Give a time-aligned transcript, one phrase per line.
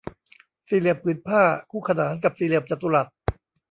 [0.67, 1.41] สี่เหลี่ยมผืนผ้า
[1.71, 3.07] คู่ขนานกับสี่เหลี่ยมจัตุรัส